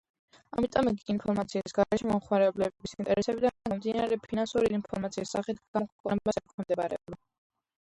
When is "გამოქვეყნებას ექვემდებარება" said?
5.79-7.23